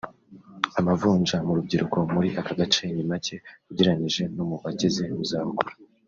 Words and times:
Amavunja 0.79 1.35
mu 1.45 1.51
rubyiruko 1.57 1.97
muri 2.13 2.29
aka 2.39 2.53
gace 2.59 2.83
ni 2.95 3.03
make 3.09 3.35
ugereranyije 3.69 4.23
no 4.35 4.43
mu 4.49 4.55
bageze 4.63 5.03
mu 5.15 5.23
za 5.29 5.39
bukuru 5.47 5.73